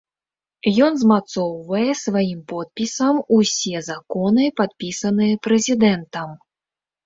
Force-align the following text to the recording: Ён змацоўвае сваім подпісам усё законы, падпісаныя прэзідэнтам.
Ён 0.85 0.95
змацоўвае 1.01 1.91
сваім 2.05 2.41
подпісам 2.53 3.15
усё 3.37 3.85
законы, 3.91 4.43
падпісаныя 4.63 5.33
прэзідэнтам. 5.49 6.29